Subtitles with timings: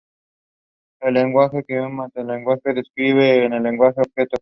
[1.01, 4.35] El lenguaje que un metalenguaje describe es el lenguaje objeto.